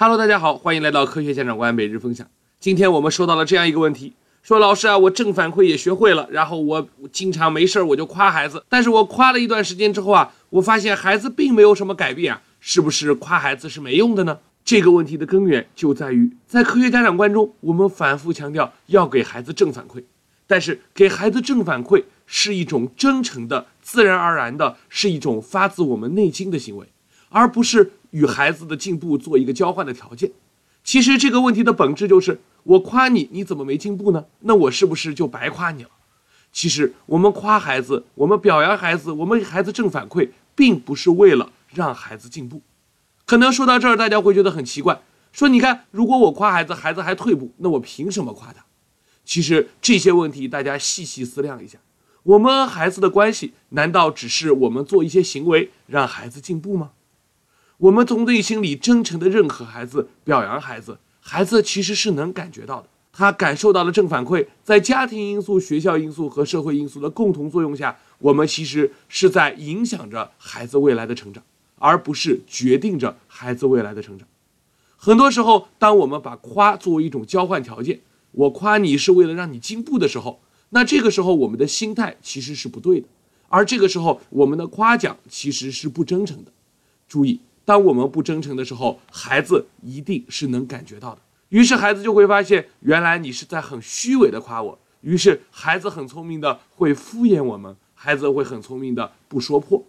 [0.00, 2.24] Hello，大家好，欢迎来到科学家长官每日分享。
[2.60, 4.12] 今天我们收到了这样一个问题，
[4.44, 14.38] 说老师啊，我正反馈也学会了，然后我经常没事儿我就夸孩子，但是我夸了一段时间之后啊，我发现孩子并没有什么改变啊，是不是夸孩子是没用的呢？
[14.64, 20.04] 这个问题的根源就在于，在科学家长观中，我们反复强调要给孩子正反馈，
[20.46, 26.86] 但是给孩子正反馈是一种真诚的、自然而然的，是一种发自我们内心的行为，
[27.30, 30.30] 而不是与孩子的进步做一个交换的条件。
[30.84, 34.24] 其实这个问题的本质就是，我夸你，你怎么没进步呢？
[34.40, 35.90] 那我是不是就白夸你了？
[36.50, 42.62] 其实我们夸孩子，我们表扬孩子，我们给孩子正反馈，并不是为了让孩子进步。
[43.26, 48.64] 可能说到这儿，大家会觉得很奇怪，说你看，如果我夸孩子，孩子还退步，那我凭什么夸他？
[49.26, 51.78] 其实这些问题大家细细思量一下，
[52.22, 56.92] 我们和孩子的关系，难道只是我们做一些行为让孩子进步吗？
[57.78, 71.42] 我们从内心里真诚的认可孩子、表扬孩子，孩子其实是能感觉到的，他感受到了正反馈，在家庭因素、学校因素和社会因素的共同作用下，我们其实是在影响着孩子未来的成长。
[71.80, 74.26] 而不是决定着孩子未来的成长。
[74.96, 78.00] 很多时候，当我们把夸作为一种交换条件，
[78.32, 83.06] 我夸你是为了让你进步的时候，那这个时候我们的心态其实是不对的。
[83.46, 86.50] 而这个时候，我们的夸奖其实是不真诚的。
[87.06, 91.20] 注意，当我们不真诚的时候，孩子一定是能感觉到的。
[91.50, 94.78] 于是，孩子就会发现，原来你是在很虚伪的夸我。
[95.02, 99.84] 于是，孩子很聪明的会敷衍我们，孩子会很聪明的不说破。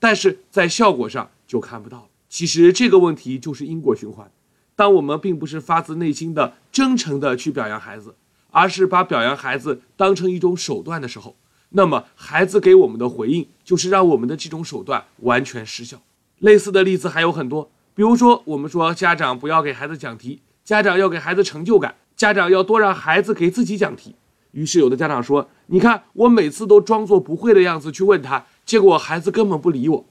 [0.00, 2.06] 但是在效果上就看不到了。
[2.28, 4.28] 其实这个问题就是因果循环。
[4.74, 8.12] 当我们并不是发自内心的、真诚的去表扬孩子，
[8.50, 11.36] 而是把表扬孩子当成一种手段的时候，
[11.68, 16.02] 那么孩子给我们的回应就是让我们的这种手段完全失效。
[16.40, 24.14] 类似的例子还有很多，比如说我们说家长不要给孩子讲题，家长要给孩子成就感，家长要多让孩子给自己讲题。
[24.52, 30.04] 于是有的家长说：“你看，我每次都装作不会的样子去问他。”结果孩子根本不理我，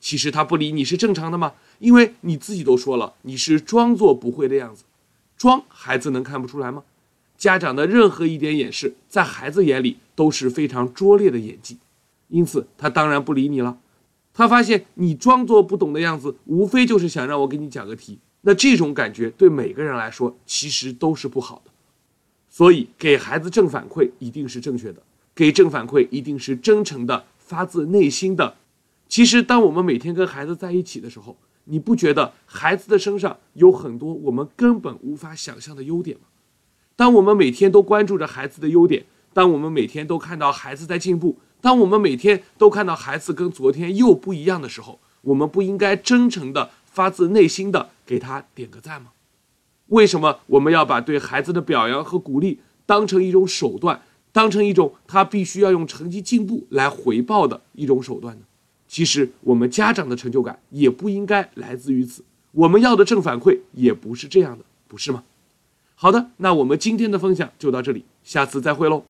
[0.00, 1.52] 其实他不理你是正常的吗？
[1.78, 4.84] 因为你自己都说了，你是装作不会的样子，
[5.36, 6.82] 装孩子能看不出来吗？
[7.36, 11.76] 家长的任何一点掩饰，在孩子眼里都是非常拙劣的演技，
[12.28, 13.76] 因此他当然不理你了。
[14.36, 21.70] 他发现你装作不懂的样子，无非就是想让我给你讲个题，那这种感觉对每个人来说其实都是不好的。
[22.50, 25.02] 所以给孩子正反馈一定是正确的，
[25.34, 27.24] 给正反馈一定是真诚的。
[27.38, 28.56] 发自内心的，
[29.08, 36.24] 其实当我们每天跟孩子在一起的时候，你不觉得孩子的身上有很多我们根本无法想象的优点吗？
[36.96, 49.08] 当我们每天都关注着孩子的优点，当我们每天都看到孩子在进步，当我们每天都看到孩子跟昨天又不一样的时候，我们不应该真诚的、发自内心的给他点个赞吗？
[49.88, 54.02] 为什么我们要把对孩子的表扬和鼓励当成一种手段？
[54.32, 58.42] 当成一种他必须要用成绩进步来回报的一种手段呢？
[58.86, 62.22] 其实我们家长的成就感也不应该来自于此，
[62.52, 65.24] 我们要的正反馈也不是这样的，不是吗？
[65.94, 69.04] 好的，那我们今天的分享就到这里，下次再会喽。